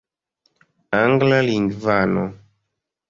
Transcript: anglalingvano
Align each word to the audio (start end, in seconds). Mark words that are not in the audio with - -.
anglalingvano 0.99 2.25